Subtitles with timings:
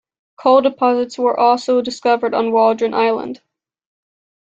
[0.39, 3.41] Coal deposits were also discovered on Waldron Island.